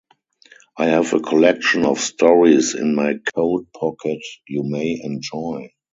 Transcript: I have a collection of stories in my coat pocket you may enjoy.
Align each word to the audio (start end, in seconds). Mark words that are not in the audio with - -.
I 0.79 0.87
have 0.87 1.13
a 1.13 1.19
collection 1.19 1.85
of 1.85 1.99
stories 1.99 2.73
in 2.73 2.95
my 2.95 3.19
coat 3.35 3.67
pocket 3.71 4.23
you 4.47 4.63
may 4.63 4.99
enjoy. 4.99 5.69